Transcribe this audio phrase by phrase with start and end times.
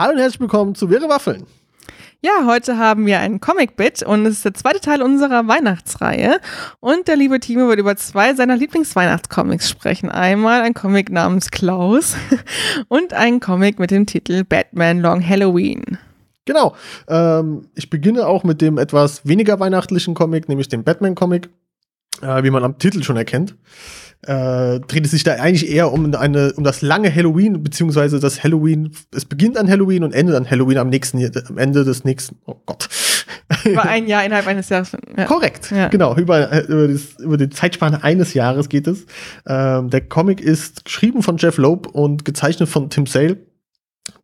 [0.00, 1.44] Hallo und herzlich willkommen zu Wäre Waffeln.
[2.22, 6.40] Ja, heute haben wir einen Comic-Bit und es ist der zweite Teil unserer Weihnachtsreihe.
[6.80, 10.08] Und der liebe Timo wird über zwei seiner Lieblingsweihnachtscomics sprechen.
[10.08, 12.16] Einmal ein Comic namens Klaus
[12.88, 15.98] und ein Comic mit dem Titel Batman Long Halloween.
[16.46, 16.74] Genau.
[17.06, 21.50] Ähm, ich beginne auch mit dem etwas weniger weihnachtlichen Comic, nämlich dem Batman-Comic,
[22.22, 23.56] äh, wie man am Titel schon erkennt
[24.26, 28.44] äh, dreht es sich da eigentlich eher um eine um das lange Halloween beziehungsweise das
[28.44, 32.36] Halloween es beginnt an Halloween und endet an Halloween am nächsten am Ende des nächsten
[32.44, 32.88] oh Gott
[33.64, 35.24] über ein Jahr innerhalb eines Jahres ja.
[35.24, 35.88] korrekt ja.
[35.88, 39.06] genau über äh, über, das, über die Zeitspanne eines Jahres geht es
[39.46, 43.38] ähm, der Comic ist geschrieben von Jeff Loeb und gezeichnet von Tim Sale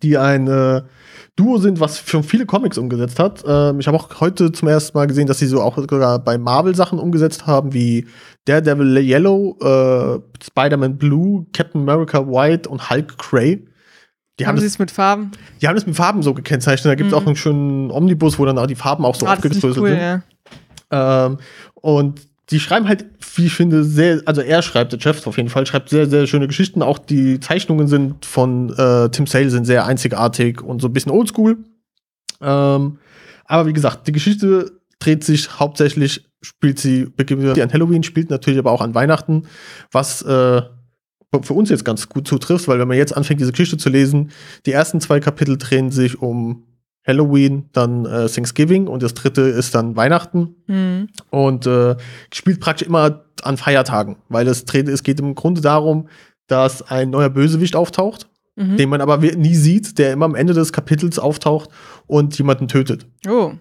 [0.03, 0.89] die eine
[1.37, 3.45] Duo sind, was schon viele Comics umgesetzt hat.
[3.47, 6.39] Ähm, ich habe auch heute zum ersten Mal gesehen, dass sie so auch sogar bei
[6.39, 8.07] Marvel Sachen umgesetzt haben, wie
[8.47, 13.67] Daredevil Yellow, äh, Spider-Man Blue, Captain America White und Hulk Grey.
[14.39, 15.31] Die haben, haben sie es mit Farben?
[15.61, 16.91] Die haben es mit Farben so gekennzeichnet.
[16.91, 17.23] Da gibt es mhm.
[17.23, 20.01] auch einen schönen Omnibus, wo dann auch die Farben auch so ah, aufgedröselt cool, sind.
[20.01, 21.27] Ja.
[21.27, 21.39] Ähm,
[21.75, 25.49] und die schreiben halt, wie ich finde, sehr, also er schreibt, der Jeff auf jeden
[25.49, 26.83] Fall, schreibt sehr, sehr schöne Geschichten.
[26.83, 31.11] Auch die Zeichnungen sind von äh, Tim Sale sind sehr einzigartig und so ein bisschen
[31.11, 31.59] oldschool.
[32.41, 32.99] Ähm,
[33.47, 38.59] aber wie gesagt, die Geschichte dreht sich hauptsächlich, spielt sie, beginnt an Halloween, spielt natürlich
[38.61, 39.49] aber auch an Weihnachten,
[39.91, 40.63] was äh,
[41.43, 44.31] für uns jetzt ganz gut zutrifft, weil wenn man jetzt anfängt, diese Geschichte zu lesen,
[44.65, 46.65] die ersten zwei Kapitel drehen sich um
[47.07, 50.57] Halloween, dann äh, Thanksgiving und das dritte ist dann Weihnachten.
[50.67, 51.09] Mhm.
[51.31, 51.97] Und äh,
[52.33, 56.09] spielt praktisch immer an Feiertagen, weil es, es geht im Grunde darum,
[56.49, 58.77] dass ein neuer Bösewicht auftaucht, mhm.
[58.77, 61.71] den man aber nie sieht, der immer am Ende des Kapitels auftaucht
[62.07, 63.07] und jemanden tötet.
[63.29, 63.53] Oh.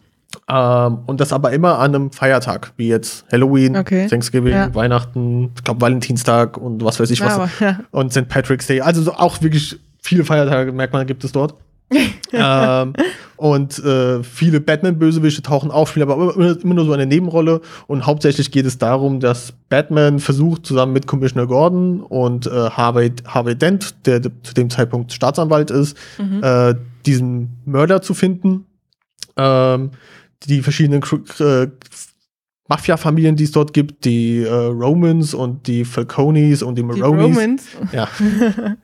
[0.49, 4.07] Ähm, und das aber immer an einem Feiertag, wie jetzt Halloween, okay.
[4.07, 4.73] Thanksgiving, ja.
[4.73, 7.33] Weihnachten, ich glaube Valentinstag und was weiß ich was.
[7.33, 7.79] Aber, ja.
[7.91, 8.27] Und St.
[8.27, 8.81] Patrick's Day.
[8.81, 11.55] Also so auch wirklich viele Feiertage, merkt man, gibt es dort.
[12.33, 12.93] ähm,
[13.37, 17.61] und äh, viele Batman-Bösewichte tauchen auf, spielen aber immer, immer, nur so eine Nebenrolle.
[17.87, 23.11] Und hauptsächlich geht es darum, dass Batman versucht, zusammen mit Commissioner Gordon und äh, Harvey,
[23.27, 26.43] Harvey Dent, der zu dem Zeitpunkt Staatsanwalt ist, mhm.
[26.43, 26.75] äh,
[27.05, 28.65] diesen Mörder zu finden.
[29.37, 29.91] Ähm,
[30.43, 31.01] die verschiedenen
[31.39, 31.67] äh,
[32.67, 37.03] Mafia-Familien, die es dort gibt, die äh, Romans und die Falconis und die Maronis.
[37.03, 37.63] Die Romans?
[37.91, 38.09] Ja.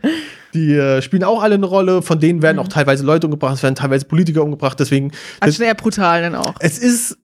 [0.54, 2.02] Die äh, spielen auch alle eine Rolle.
[2.02, 2.64] Von denen werden mhm.
[2.64, 4.78] auch teilweise Leute umgebracht, es werden teilweise Politiker umgebracht.
[4.78, 5.12] Deswegen.
[5.40, 6.56] Also sehr brutal dann auch.
[6.60, 7.18] Es ist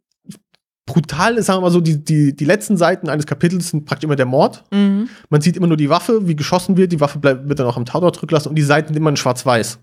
[0.85, 4.15] brutal, sagen wir mal so, die, die, die letzten Seiten eines Kapitels sind praktisch immer
[4.15, 4.63] der Mord.
[4.71, 5.09] Mhm.
[5.29, 6.91] Man sieht immer nur die Waffe, wie geschossen wird.
[6.91, 9.17] Die Waffe bleibt, wird dann auch am Tatort zurückgelassen und die Seiten sind immer in
[9.17, 9.79] schwarz-weiß.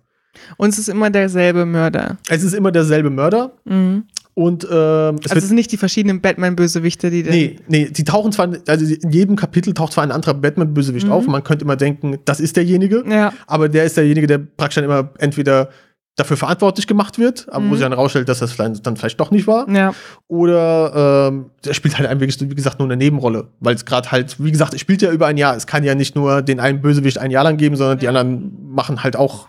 [0.56, 2.16] Und es ist immer derselbe Mörder.
[2.28, 3.52] Es ist immer derselbe Mörder.
[3.64, 4.04] Mhm.
[4.34, 8.32] Und ähm, es also es sind nicht die verschiedenen Batman-Bösewichte, die Nee, nee, die tauchen
[8.32, 11.12] zwar, also in jedem Kapitel taucht zwar ein anderer Batman-Bösewicht mhm.
[11.12, 11.26] auf.
[11.26, 13.04] Man könnte immer denken, das ist derjenige.
[13.08, 13.32] Ja.
[13.46, 15.70] Aber der ist derjenige, der praktisch dann immer entweder
[16.16, 17.70] dafür verantwortlich gemacht wird, aber mhm.
[17.70, 19.68] wo sich dann rausstellt, dass das dann vielleicht doch nicht war.
[19.68, 19.94] Ja.
[20.28, 23.48] Oder ähm, der spielt halt einfach, wie gesagt, nur eine Nebenrolle.
[23.60, 25.56] Weil es gerade halt, wie gesagt, es spielt ja über ein Jahr.
[25.56, 28.00] Es kann ja nicht nur den einen Bösewicht ein Jahr lang geben, sondern ja.
[28.00, 29.48] die anderen machen halt auch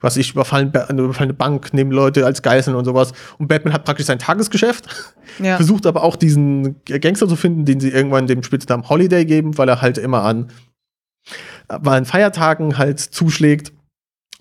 [0.00, 3.12] was ich, überfallen, eine überfallene Bank, nehmen Leute als Geiseln und sowas.
[3.38, 5.56] Und Batman hat praktisch sein Tagesgeschäft, ja.
[5.56, 9.68] versucht aber auch diesen Gangster zu finden, den sie irgendwann dem Spitznamen Holiday geben, weil
[9.68, 10.50] er halt immer an,
[11.68, 13.72] an Feiertagen halt zuschlägt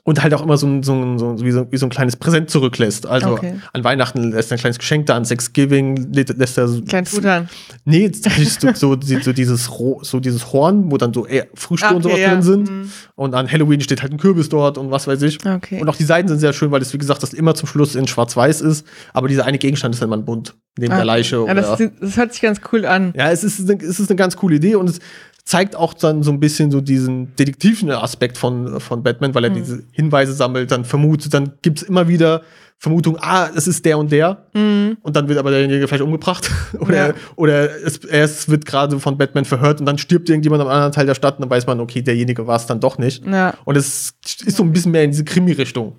[0.07, 3.07] und halt auch immer so, so, so, wie, so wie so ein kleines Präsent zurücklässt.
[3.07, 3.55] Also okay.
[3.73, 6.79] an Weihnachten lässt er ein kleines Geschenk da, an Thanksgiving lässt er so.
[6.83, 7.49] Klein Futtern.
[7.85, 9.65] Nee, so, so, so, dieses,
[10.01, 12.29] so dieses Horn, wo dann so Früchte okay, und sowas ja.
[12.29, 12.69] drin sind.
[12.69, 12.91] Mhm.
[13.15, 15.43] Und an Halloween steht halt ein Kürbis dort und was weiß ich.
[15.43, 15.81] Okay.
[15.81, 17.95] Und auch die Seiten sind sehr schön, weil es, wie gesagt, das immer zum Schluss
[17.95, 18.85] in Schwarz-Weiß ist.
[19.11, 20.53] Aber dieser eine Gegenstand ist dann immer ein bunt.
[20.77, 20.97] Neben ah.
[20.97, 21.43] der Leiche.
[21.47, 23.11] Ja, das, das, hört sich ganz cool an.
[23.17, 24.99] Ja, es ist, es ist eine ganz coole Idee und es,
[25.45, 29.51] zeigt auch dann so ein bisschen so diesen detektiven Aspekt von, von Batman, weil er
[29.51, 29.55] mhm.
[29.55, 32.41] diese Hinweise sammelt, dann vermutet, dann gibt's immer wieder
[32.77, 34.45] Vermutung, ah, es ist der und der.
[34.53, 34.97] Mhm.
[35.01, 36.51] Und dann wird aber derjenige vielleicht umgebracht.
[36.79, 37.13] oder ja.
[37.35, 41.05] oder es, es wird gerade von Batman verhört und dann stirbt irgendjemand am anderen Teil
[41.05, 43.25] der Stadt und dann weiß man, okay, derjenige war es dann doch nicht.
[43.25, 43.53] Ja.
[43.65, 45.95] Und es ist so ein bisschen mehr in diese Krimi-Richtung.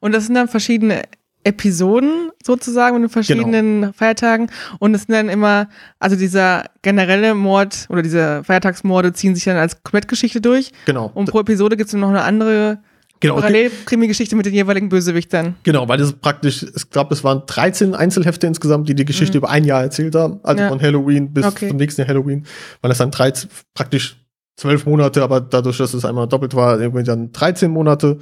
[0.00, 1.02] Und das sind dann verschiedene
[1.46, 3.92] Episoden sozusagen mit den verschiedenen genau.
[3.92, 4.50] Feiertagen
[4.80, 5.68] und es sind dann immer,
[6.00, 10.72] also dieser generelle Mord oder diese Feiertagsmorde ziehen sich dann als Komplettgeschichte durch.
[10.86, 11.10] Genau.
[11.14, 12.78] Und pro Episode gibt es noch eine andere
[13.20, 13.36] genau.
[13.36, 15.54] Parallelkrimi-Geschichte mit den jeweiligen Bösewichtern.
[15.62, 19.44] Genau, weil das praktisch, ich glaube, es waren 13 Einzelhefte insgesamt, die die Geschichte mhm.
[19.44, 20.68] über ein Jahr erzählt haben, also ja.
[20.68, 21.68] von Halloween bis okay.
[21.68, 22.44] zum nächsten Jahr Halloween,
[22.82, 24.16] weil es dann 13, praktisch
[24.56, 28.18] zwölf Monate, aber dadurch, dass es einmal doppelt war, irgendwie dann 13 Monate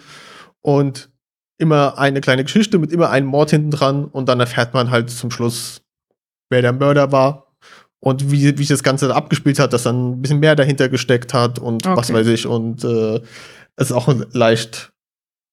[0.61, 1.09] und
[1.59, 5.11] immer eine kleine Geschichte mit immer einem Mord hinten dran und dann erfährt man halt
[5.11, 5.83] zum Schluss,
[6.51, 7.55] wer der Mörder war
[8.01, 11.33] und wie, wie sich das Ganze abgespielt hat, dass dann ein bisschen mehr dahinter gesteckt
[11.33, 11.97] hat und okay.
[11.97, 13.21] was weiß ich und äh,
[13.77, 14.93] es ist auch leicht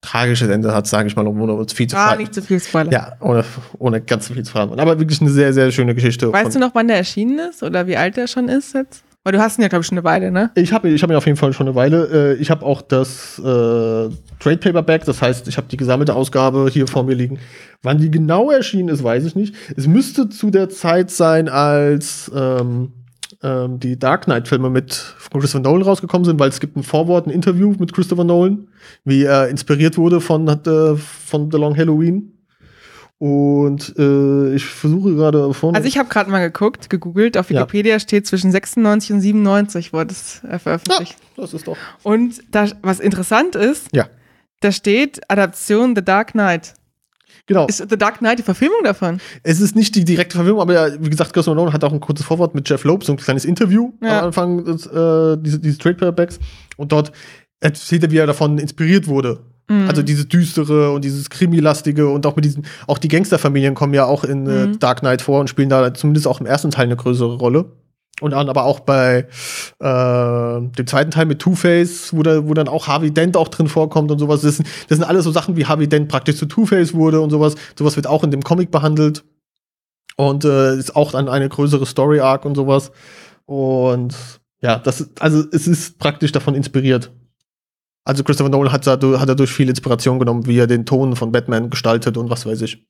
[0.01, 2.91] tragisches Ende hat, sage ich mal, ohne uns viel zu Ah, nicht zu viel Spoiler.
[2.91, 3.45] Ja, ohne,
[3.77, 4.79] ohne ganz zu viel zu fragen.
[4.79, 6.33] Aber wirklich eine sehr, sehr schöne Geschichte.
[6.33, 9.03] Weißt du noch, wann der erschienen ist oder wie alt der schon ist jetzt?
[9.23, 10.49] Weil du hast ihn ja, glaube ich, schon eine Weile, ne?
[10.55, 12.33] Ich habe ich hab ihn auf jeden Fall schon eine Weile.
[12.33, 16.67] Äh, ich habe auch das äh, Trade Paperback, das heißt, ich habe die gesammelte Ausgabe
[16.71, 17.37] hier vor mir liegen.
[17.83, 19.53] Wann die genau erschienen ist, weiß ich nicht.
[19.75, 22.93] Es müsste zu der Zeit sein, als ähm,
[23.43, 27.31] ähm, die Dark Knight-Filme mit Christopher Nolan rausgekommen sind, weil es gibt ein Vorwort, ein
[27.31, 28.67] Interview mit Christopher Nolan,
[29.03, 32.40] wie er inspiriert wurde von, äh, von The Long Halloween.
[33.21, 35.77] Und äh, ich versuche gerade vorne.
[35.77, 37.37] Also ich habe gerade mal geguckt, gegoogelt.
[37.37, 37.99] Auf Wikipedia ja.
[37.99, 41.17] steht zwischen 96 und 97 wurde es äh, veröffentlicht.
[41.37, 41.77] Ja, das ist doch.
[42.01, 44.07] Und da, was interessant ist, ja.
[44.61, 46.73] da steht Adaption The Dark Knight.
[47.45, 47.67] Genau.
[47.67, 49.21] Ist The Dark Knight die Verfilmung davon?
[49.43, 52.25] Es ist nicht die direkte Verfilmung, aber wie gesagt, Christopher Nolan hat auch ein kurzes
[52.25, 54.21] Vorwort mit Jeff Loeb, so ein kleines Interview ja.
[54.21, 56.39] am Anfang des, äh, diese, diese Trade Paperbacks.
[56.75, 57.11] Und dort
[57.59, 59.41] erzählt er, wie er davon inspiriert wurde.
[59.71, 59.87] Mhm.
[59.87, 64.05] Also dieses düstere und dieses Krimilastige und auch mit diesen, auch die Gangsterfamilien kommen ja
[64.05, 64.79] auch in äh, mhm.
[64.79, 67.71] Dark Knight vor und spielen da zumindest auch im ersten Teil eine größere Rolle.
[68.19, 69.25] Und dann aber auch bei
[69.79, 73.67] äh, dem zweiten Teil mit Two-Face, wo, da, wo dann auch Harvey Dent auch drin
[73.67, 74.41] vorkommt und sowas.
[74.41, 77.31] Das sind, das sind alles so Sachen, wie Harvey Dent praktisch zu Two-Face wurde und
[77.31, 77.55] sowas.
[77.75, 79.23] Sowas wird auch in dem Comic behandelt.
[80.17, 82.91] Und äh, ist auch dann eine größere Story-Arc und sowas.
[83.45, 84.13] Und
[84.61, 87.09] ja, das, also es ist praktisch davon inspiriert.
[88.03, 91.69] Also Christopher Nolan hat, hat dadurch viel Inspiration genommen, wie er den Ton von Batman
[91.69, 92.83] gestaltet und was weiß ich.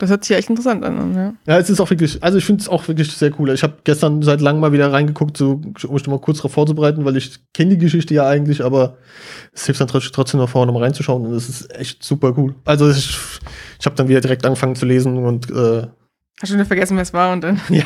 [0.00, 1.34] Das hört sich echt interessant an, ja.
[1.46, 3.50] Ja, es ist auch wirklich, also ich finde es auch wirklich sehr cool.
[3.50, 7.04] Ich habe gestern seit langem mal wieder reingeguckt, so, um mich mal kurz darauf vorzubereiten,
[7.04, 8.96] weil ich kenne die Geschichte ja eigentlich, aber
[9.52, 12.54] es hilft dann trotzdem noch vorne mal reinzuschauen und es ist echt super cool.
[12.64, 13.18] Also ich,
[13.78, 15.86] ich habe dann wieder direkt angefangen zu lesen und äh,
[16.40, 17.60] Hast du schon vergessen, wer es war und dann.
[17.68, 17.84] Ja.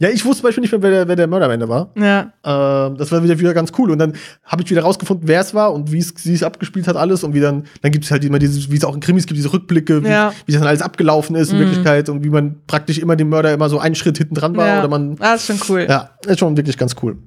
[0.00, 1.90] Ja, ich wusste zum Beispiel nicht mehr, wer der, wer der Mörder am Ende war.
[1.96, 2.32] Ja.
[2.44, 3.90] Ähm, das war wieder, wieder ganz cool.
[3.90, 4.12] Und dann
[4.44, 7.24] habe ich wieder rausgefunden, wer es war und wie es abgespielt hat, alles.
[7.24, 9.38] Und wie dann, dann gibt es halt immer dieses, wie es auch in Krimis gibt,
[9.38, 10.32] diese Rückblicke, wie, ja.
[10.46, 11.62] wie das dann alles abgelaufen ist in mhm.
[11.62, 14.68] Wirklichkeit und wie man praktisch immer dem Mörder immer so einen Schritt hinten dran war.
[14.68, 14.78] Ja.
[14.78, 15.86] Oder man, ah, ist schon cool.
[15.88, 17.18] Ja, ist schon wirklich ganz cool.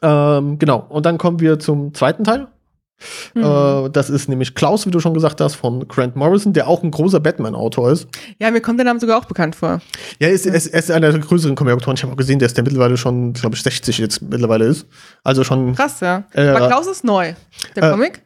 [0.00, 0.86] Ähm, genau.
[0.88, 2.46] Und dann kommen wir zum zweiten Teil.
[3.34, 3.42] Mhm.
[3.42, 6.82] Äh, das ist nämlich Klaus, wie du schon gesagt hast, von Grant Morrison, der auch
[6.82, 8.08] ein großer Batman-Autor ist.
[8.38, 9.80] Ja, mir kommt der Name sogar auch bekannt vor.
[10.18, 11.96] Ja, er ist, er ist, ist einer der größeren Comic-Autoren.
[11.96, 14.86] Ich habe auch gesehen, dass der mittlerweile schon, glaube ich, 60 jetzt mittlerweile ist.
[15.22, 15.74] Also schon.
[15.74, 16.24] Krass, ja.
[16.32, 17.34] Äh, Aber Klaus ist neu.
[17.76, 18.22] Der äh, Comic?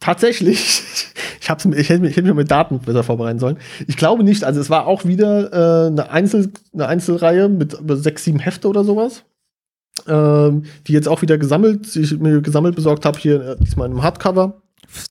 [0.00, 0.82] Tatsächlich,
[1.40, 3.58] ich, hab's, ich, hätte mich, ich hätte mich mit Daten besser vorbereiten sollen.
[3.86, 4.44] Ich glaube nicht.
[4.44, 8.68] Also, es war auch wieder äh, eine, Einzel, eine Einzelreihe mit über sechs, sieben Hefte
[8.68, 9.24] oder sowas
[10.06, 13.86] ähm, die jetzt auch wieder gesammelt, die ich mir gesammelt besorgt habe, hier äh, diesmal
[13.86, 14.60] in einem Hardcover.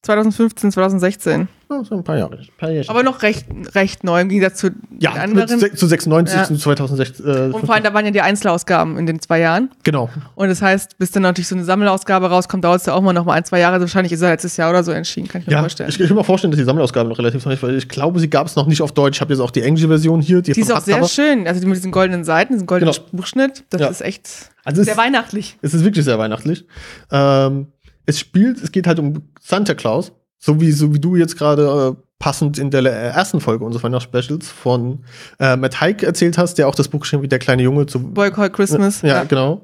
[0.02, 1.48] 2015, 2016.
[1.70, 2.36] So ein paar Jahre.
[2.36, 3.46] Ein paar Aber noch recht,
[3.76, 5.60] recht neu im Gegensatz zu ja, den anderen.
[5.76, 6.44] Zu 96 ja.
[6.46, 7.26] zu 2016.
[7.26, 9.70] Äh, und vor allem, da waren ja die Einzelausgaben in den zwei Jahren.
[9.84, 10.10] Genau.
[10.34, 13.14] Und das heißt, bis dann natürlich so eine Sammelausgabe rauskommt, dauert es ja auch mal
[13.14, 13.80] noch mal ein, zwei Jahre.
[13.80, 15.90] Wahrscheinlich ist er letztes Jahr oder so entschieden, kann ich mir ja, vorstellen.
[15.90, 18.20] Ich, ich kann mir vorstellen, dass die Sammelausgabe noch relativ neu ist, weil ich glaube,
[18.20, 19.18] sie gab es noch nicht auf Deutsch.
[19.18, 20.42] Ich habe jetzt auch die englische Version hier.
[20.42, 21.48] Die, die ist auch sehr schön.
[21.48, 23.08] Also die mit diesen goldenen Seiten, diesen goldenen genau.
[23.12, 23.64] Buchschnitt.
[23.70, 23.88] Das ja.
[23.90, 24.28] ist echt
[24.64, 25.60] also sehr weihnachtlich.
[25.62, 26.66] Es ist wirklich sehr weihnachtlich.
[27.12, 27.68] Ähm,
[28.08, 31.96] es spielt, es geht halt um Santa Claus so wie, so wie du jetzt gerade
[31.98, 35.00] äh, passend in der ersten Folge unseres Weihnachtsspecials von
[35.40, 38.00] äh, Matt Haig erzählt hast, der auch das Buch geschrieben wie der kleine Junge zu
[38.00, 39.04] Boycott Christmas.
[39.04, 39.62] Äh, ja, ja, genau.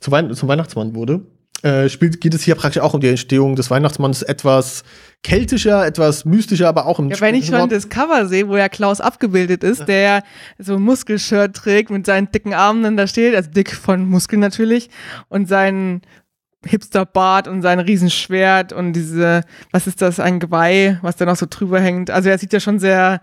[0.00, 1.22] Zu Wein zum Weihnachtsmann wurde.
[1.62, 4.84] Äh, spielt, geht es hier praktisch auch um die Entstehung des Weihnachtsmanns etwas
[5.24, 8.68] keltischer, etwas mystischer, aber auch im Ja, wenn ich schon das Cover sehe, wo ja
[8.68, 9.84] Klaus abgebildet ist, ja.
[9.84, 10.22] der
[10.58, 14.38] so ein Muskelshirt trägt mit seinen dicken Armen dann da steht, also dick von Muskeln
[14.40, 14.88] natürlich,
[15.28, 16.02] und seinen
[16.66, 21.46] Hipster-Bart und sein Riesenschwert und diese, was ist das, ein Geweih, was da noch so
[21.48, 22.10] drüber hängt.
[22.10, 23.20] Also er sieht ja schon sehr,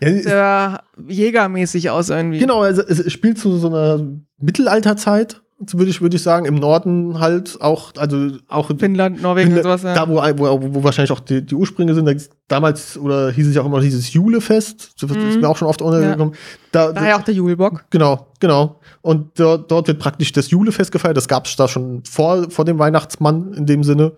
[0.00, 2.38] ja, sehr jägermäßig aus irgendwie.
[2.38, 4.04] Genau, also es spielt zu so einer
[4.38, 5.41] Mittelalterzeit
[5.72, 9.80] würde ich, würde ich sagen, im Norden halt auch, also auch Finnland, Norwegen Finnland, und
[9.80, 10.06] sowas, ja.
[10.06, 12.12] Da, wo, wo, wo wahrscheinlich auch die, die Ursprünge sind, da,
[12.48, 15.40] damals, oder hieß es ja auch immer dieses Julefest, das ist mhm.
[15.40, 16.34] mir auch schon oft untergekommen.
[16.34, 16.40] Ja.
[16.72, 17.84] Da, Daher auch der Julebock.
[17.90, 18.80] Genau, genau.
[19.00, 22.64] Und dort, dort wird praktisch das Julefest gefeiert, das gab es da schon vor, vor
[22.64, 24.12] dem Weihnachtsmann in dem Sinne.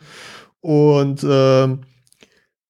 [0.60, 1.80] Und ähm,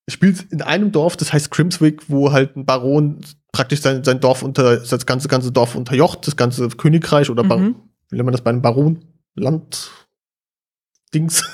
[0.09, 3.21] spielt in einem Dorf, das heißt Crimswick, wo halt ein Baron
[3.53, 7.77] praktisch sein, sein Dorf unter, das ganze, ganze Dorf unterjocht, das ganze Königreich oder mhm
[8.15, 9.05] wie nennt man das bei einem Baron?
[9.35, 9.91] Land
[11.13, 11.45] Dings,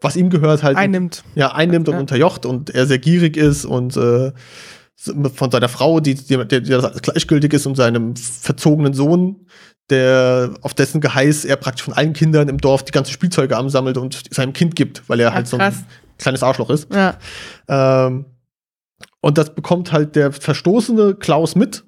[0.00, 1.24] was ihm gehört, halt einnimmt.
[1.34, 2.00] Ja, einnimmt und ja.
[2.00, 4.32] unterjocht und er sehr gierig ist und äh,
[4.96, 9.46] von seiner Frau, die, die, die, die gleichgültig ist, und seinem verzogenen Sohn,
[9.90, 13.98] der auf dessen Geheiß er praktisch von allen Kindern im Dorf die ganzen Spielzeuge ansammelt
[13.98, 15.74] und seinem Kind gibt, weil er ja, halt so ein
[16.18, 16.92] kleines Arschloch ist.
[16.94, 17.18] Ja.
[17.68, 18.24] Ähm,
[19.20, 21.84] und das bekommt halt der verstoßene Klaus mit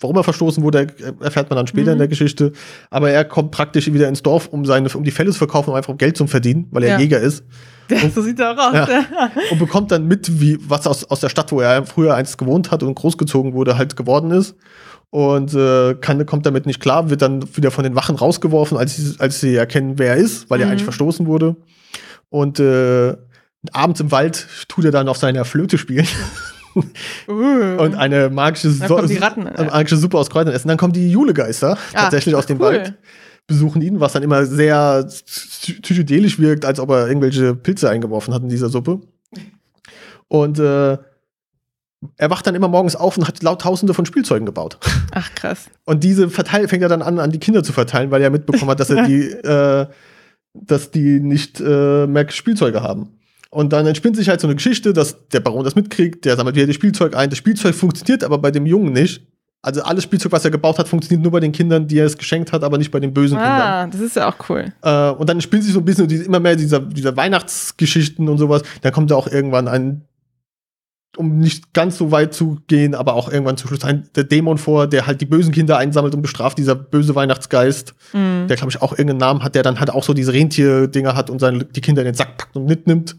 [0.00, 0.88] Warum er verstoßen wurde,
[1.20, 1.92] erfährt man dann später mhm.
[1.92, 2.52] in der Geschichte.
[2.90, 5.76] Aber er kommt praktisch wieder ins Dorf, um seine, um die Fälle zu verkaufen, um
[5.76, 6.98] einfach Geld zu verdienen, weil er ja.
[6.98, 7.44] Jäger ist.
[7.88, 8.74] Der, so sieht er auch aus.
[8.88, 9.04] Ja.
[9.50, 12.72] Und bekommt dann mit, wie was aus, aus der Stadt, wo er früher einst gewohnt
[12.72, 14.56] hat und großgezogen wurde, halt geworden ist.
[15.10, 18.96] Und äh, kann, kommt damit nicht klar, wird dann wieder von den Wachen rausgeworfen, als
[18.96, 20.64] sie, als sie erkennen, wer er ist, weil mhm.
[20.64, 21.56] er eigentlich verstoßen wurde.
[22.28, 23.16] Und äh,
[23.72, 26.06] abends im Wald tut er dann auf seiner Flöte spielen.
[27.26, 30.68] Und eine magische, so Ratten, eine magische Suppe aus Kräutern essen.
[30.68, 32.66] Dann kommen die Julegeister ah, tatsächlich aus dem cool.
[32.66, 32.94] Wald,
[33.46, 38.42] besuchen ihn, was dann immer sehr psychedelisch wirkt, als ob er irgendwelche Pilze eingeworfen hat
[38.42, 39.00] in dieser Suppe.
[40.28, 40.96] Und äh,
[42.16, 44.78] er wacht dann immer morgens auf und hat laut Tausende von Spielzeugen gebaut.
[45.12, 45.68] Ach krass.
[45.84, 48.70] Und diese verteil fängt er dann an, an die Kinder zu verteilen, weil er mitbekommen
[48.70, 49.86] hat, dass er die, äh,
[50.54, 53.19] dass die nicht äh, mehr Spielzeuge haben.
[53.50, 56.54] Und dann entspinnt sich halt so eine Geschichte, dass der Baron das mitkriegt, der sammelt
[56.54, 57.30] wieder das Spielzeug ein.
[57.30, 59.26] Das Spielzeug funktioniert aber bei dem Jungen nicht.
[59.62, 62.16] Also alles Spielzeug, was er gebaut hat, funktioniert nur bei den Kindern, die er es
[62.16, 63.68] geschenkt hat, aber nicht bei den bösen ah, Kindern.
[63.68, 64.72] Ah, das ist ja auch cool.
[64.82, 68.62] Äh, und dann spielt sich so ein bisschen immer mehr dieser, dieser Weihnachtsgeschichten und sowas.
[68.80, 70.06] Dann kommt da auch irgendwann ein,
[71.16, 74.56] um nicht ganz so weit zu gehen, aber auch irgendwann zum Schluss ein der Dämon
[74.56, 78.46] vor, der halt die bösen Kinder einsammelt und bestraft, dieser böse Weihnachtsgeist, mhm.
[78.48, 81.28] der glaube ich auch irgendeinen Namen hat, der dann halt auch so diese Rentier-Dinger hat
[81.28, 83.16] und seine, die Kinder in den Sack packt und mitnimmt.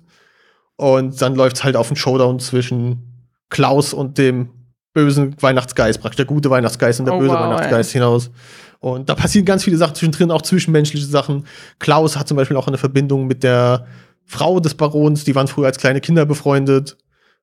[0.81, 4.49] Und dann läuft es halt auf einen Showdown zwischen Klaus und dem
[4.95, 7.99] bösen Weihnachtsgeist, praktisch der gute Weihnachtsgeist und der oh, böse wow, Weihnachtsgeist ey.
[7.99, 8.31] hinaus.
[8.79, 11.45] Und da passieren ganz viele Sachen zwischendrin, auch zwischenmenschliche Sachen.
[11.77, 13.85] Klaus hat zum Beispiel auch eine Verbindung mit der
[14.25, 16.97] Frau des Barons, die waren früher als kleine Kinder befreundet.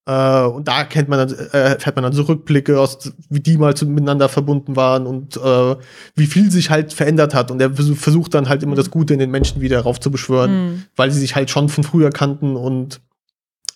[0.05, 3.57] Äh, und da kennt man dann, äh, fährt man dann so Rückblicke aus, wie die
[3.57, 5.77] mal zu, miteinander verbunden waren und äh,
[6.17, 7.53] wie viel sich halt verändert hat.
[7.53, 10.83] Und er versucht dann halt immer das Gute in den Menschen wieder raufzubeschwören, mhm.
[10.97, 13.01] weil sie sich halt schon von früher kannten und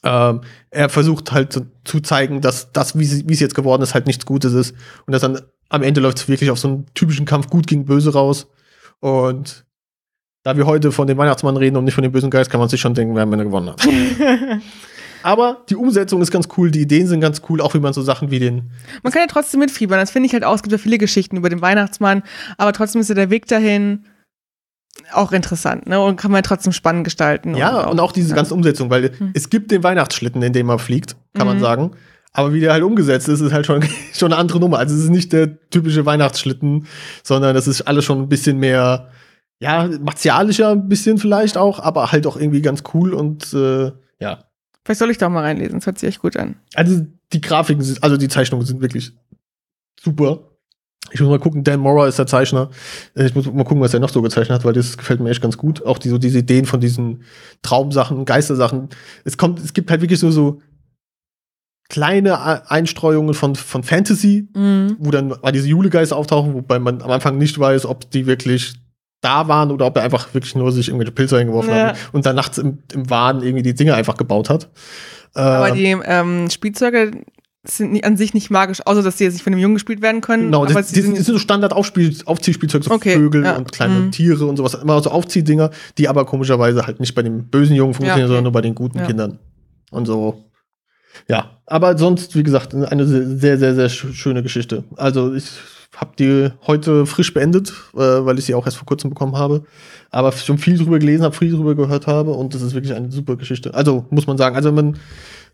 [0.05, 0.41] ähm,
[0.71, 4.27] er versucht halt zu, zu, zeigen, dass das, wie es jetzt geworden ist, halt nichts
[4.27, 4.75] Gutes ist.
[5.07, 7.85] Und dass dann am Ende läuft es wirklich auf so einen typischen Kampf gut gegen
[7.85, 8.49] böse raus.
[9.01, 9.65] Und
[10.43, 12.69] da wir heute von dem Weihnachtsmann reden und nicht von dem bösen Geist, kann man
[12.69, 13.87] sich schon denken, wer am Ende gewonnen hat.
[15.23, 18.03] Aber die Umsetzung ist ganz cool, die Ideen sind ganz cool, auch wie man so
[18.03, 18.73] Sachen wie den.
[19.05, 20.57] Man kann ja trotzdem mitfiebern, das finde ich halt auch.
[20.57, 22.25] Es gibt ja viele Geschichten über den Weihnachtsmann,
[22.59, 24.05] aber trotzdem ist ja der Weg dahin
[25.13, 26.01] auch interessant, ne?
[26.01, 27.55] Und kann man trotzdem spannend gestalten.
[27.55, 28.37] Ja, und auch, und auch diese ja.
[28.37, 29.31] ganze Umsetzung, weil hm.
[29.35, 31.55] es gibt den Weihnachtsschlitten, in dem man fliegt, kann mhm.
[31.55, 31.91] man sagen.
[32.35, 33.85] Aber wie der halt umgesetzt ist, ist halt schon,
[34.15, 34.79] schon eine andere Nummer.
[34.79, 36.87] Also es ist nicht der typische Weihnachtsschlitten,
[37.23, 39.11] sondern es ist alles schon ein bisschen mehr,
[39.61, 44.45] ja, martialischer ein bisschen vielleicht auch, aber halt auch irgendwie ganz cool und äh, ja.
[44.85, 46.57] Vielleicht soll ich da mal reinlesen, das hört sich echt gut an.
[46.75, 49.13] Also die Grafiken sind, also die Zeichnungen sind wirklich
[50.01, 50.52] super.
[51.13, 52.71] Ich muss mal gucken, Dan Mora ist der Zeichner.
[53.15, 55.31] Äh, ich muss mal gucken, was er noch so gezeichnet hat, weil das gefällt mir
[55.31, 55.85] echt ganz gut.
[55.85, 57.23] Auch die, so diese Ideen von diesen
[57.63, 58.89] Traumsachen, Geistersachen.
[59.25, 60.61] Es kommt, es gibt halt wirklich nur so
[61.89, 64.97] kleine Einstreuungen von, von Fantasy, mhm.
[64.99, 68.75] wo dann mal diese Julegeister auftauchen, wobei man am Anfang nicht weiß, ob die wirklich
[69.21, 71.89] da waren oder ob er einfach wirklich nur sich irgendwelche Pilze eingeworfen ja.
[71.89, 74.71] hat und dann nachts im, im Wahn irgendwie die Dinge einfach gebaut hat.
[75.35, 77.13] Aber äh, die ähm, Spielzeuge,
[77.65, 80.03] sind nicht, an sich nicht magisch, außer dass sie jetzt nicht von dem Jungen gespielt
[80.03, 80.45] werden können.
[80.45, 83.57] Genau, das, das, sind so Standard-Aufziehspielzeug, so okay, Vögel ja.
[83.57, 84.11] und kleine mhm.
[84.11, 84.75] Tiere und sowas.
[84.75, 88.29] Immer so Aufziehdinger, die aber komischerweise halt nicht bei dem bösen Jungen funktionieren, ja, okay.
[88.29, 89.07] sondern nur bei den guten ja.
[89.07, 89.39] Kindern.
[89.91, 90.45] Und so.
[91.29, 94.85] Ja, aber sonst, wie gesagt, eine sehr, sehr, sehr schöne Geschichte.
[94.97, 95.45] Also ich
[95.97, 99.65] habe die heute frisch beendet, äh, weil ich sie auch erst vor kurzem bekommen habe.
[100.11, 103.13] Aber schon viel drüber gelesen habe, viel drüber gehört habe und das ist wirklich eine
[103.13, 103.75] super Geschichte.
[103.75, 104.97] Also muss man sagen, also man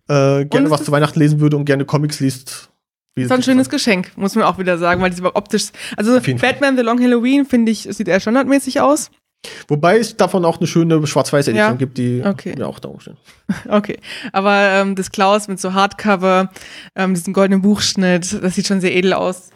[0.08, 2.70] äh, gerne was zu Weihnachten lesen würde und gerne Comics liest.
[3.14, 5.70] Das ist ein schönes Geschenk, muss man auch wieder sagen, weil die optisch.
[5.96, 9.10] Also Batman The Long Halloween, finde ich, sieht eher standardmäßig aus.
[9.68, 11.76] Wobei es davon auch eine schöne Schwarz-Weiß-Edition ja.
[11.76, 12.54] gibt, die okay.
[12.56, 13.16] mir auch da stehen.
[13.68, 13.98] Okay.
[14.32, 16.50] Aber ähm, das Klaus mit so Hardcover,
[16.96, 19.50] ähm, diesen goldenen Buchschnitt, das sieht schon sehr edel aus.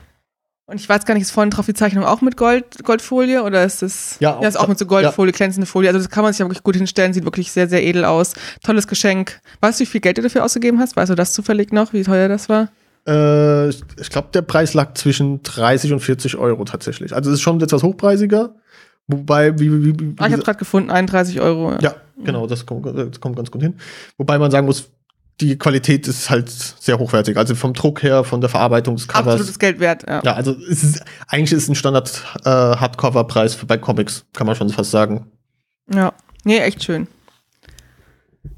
[0.73, 3.63] Und ich weiß gar nicht, ist vorne drauf die Zeichnung auch mit Gold, Goldfolie oder
[3.63, 4.17] ist das?
[4.21, 5.37] Ja, auch, ja, ist auch mit so Goldfolie, ja.
[5.37, 5.91] glänzende Folie.
[5.91, 8.33] Also das kann man sich ja wirklich gut hinstellen, sieht wirklich sehr, sehr edel aus.
[8.65, 9.41] Tolles Geschenk.
[9.61, 10.97] Weißt du, wie viel Geld du dafür ausgegeben hast?
[10.97, 12.69] Weißt du das zufällig noch, wie teuer das war?
[13.07, 17.15] Äh, ich glaube, der Preis lag zwischen 30 und 40 Euro tatsächlich.
[17.15, 18.55] Also es ist schon etwas hochpreisiger.
[19.09, 21.73] Wobei, wie, wie, wie ah, ich habe gerade gefunden, 31 Euro.
[21.73, 23.75] Ja, ja genau, das kommt, das kommt ganz gut hin.
[24.17, 24.91] Wobei man sagen muss,
[25.41, 27.37] die Qualität ist halt sehr hochwertig.
[27.37, 29.35] Also vom Druck her, von der Verarbeitung des Covers.
[29.35, 30.23] Absolutes Geld wert, ja.
[30.25, 34.69] Ja, also es ist, eigentlich ist es ein Standard äh, bei Comics, kann man schon
[34.71, 35.27] fast sagen.
[35.93, 36.13] Ja,
[36.45, 37.09] nee, echt schön.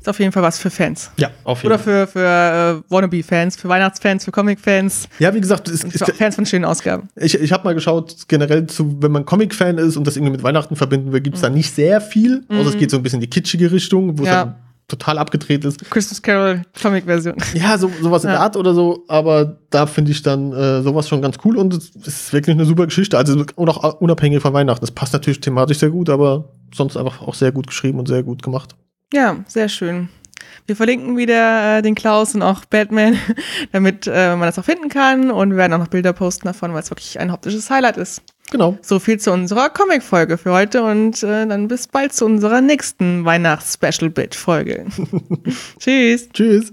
[0.00, 1.10] Ist auf jeden Fall was für Fans.
[1.16, 1.94] Ja, auf jeden Fall.
[1.94, 5.08] Oder für, für äh, Wannabe-Fans, für Weihnachtsfans, für Comic-Fans.
[5.18, 7.08] Ja, wie gesagt, es ist Fans von schönen Ausgaben.
[7.16, 10.42] Ich, ich habe mal geschaut, generell zu, wenn man Comic-Fan ist und das irgendwie mit
[10.42, 11.46] Weihnachten verbinden will, gibt es mhm.
[11.46, 12.44] da nicht sehr viel.
[12.48, 12.58] Mhm.
[12.58, 14.44] Außer es geht so ein bisschen in die kitschige Richtung, wo ja.
[14.44, 14.54] dann
[14.88, 15.90] total abgedreht ist.
[15.90, 17.36] Christmas Carol Comic-Version.
[17.54, 21.08] Ja, so, sowas in der Art oder so, aber da finde ich dann äh, sowas
[21.08, 23.16] schon ganz cool und es ist wirklich eine super Geschichte.
[23.16, 24.82] Also auch unabhängig von Weihnachten.
[24.82, 28.22] Das passt natürlich thematisch sehr gut, aber sonst einfach auch sehr gut geschrieben und sehr
[28.22, 28.74] gut gemacht.
[29.12, 30.08] Ja, sehr schön.
[30.66, 33.18] Wir verlinken wieder äh, den Klaus und auch Batman,
[33.72, 35.30] damit äh, man das auch finden kann.
[35.30, 38.22] Und wir werden auch noch Bilder posten davon, weil es wirklich ein optisches Highlight ist.
[38.50, 38.78] Genau.
[38.82, 43.24] So viel zu unserer Comic-Folge für heute und äh, dann bis bald zu unserer nächsten
[43.24, 44.86] Weihnachts-Special-Bit-Folge.
[45.78, 46.28] Tschüss.
[46.30, 46.72] Tschüss.